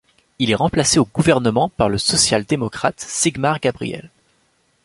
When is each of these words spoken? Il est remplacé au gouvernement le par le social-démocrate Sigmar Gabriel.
Il 0.39 0.49
est 0.49 0.55
remplacé 0.55 0.97
au 0.97 1.05
gouvernement 1.05 1.65
le 1.65 1.71
par 1.77 1.87
le 1.87 1.99
social-démocrate 1.99 3.01
Sigmar 3.01 3.59
Gabriel. 3.59 4.09